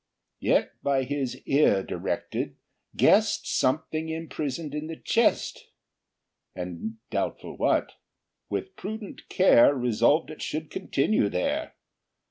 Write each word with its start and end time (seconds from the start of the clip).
Yet, 0.39 0.71
by 0.81 1.03
his 1.03 1.37
ear 1.45 1.83
directed, 1.83 2.55
guessed 2.95 3.45
Something 3.45 4.09
imprisoned 4.09 4.73
in 4.73 4.87
the 4.87 4.95
chest; 4.95 5.67
And, 6.55 6.95
doubtful 7.11 7.55
what, 7.55 7.91
with 8.49 8.75
prudent 8.75 9.29
care 9.29 9.75
Resolved 9.75 10.31
it 10.31 10.41
should 10.41 10.71
continue 10.71 11.29
there. 11.29 11.75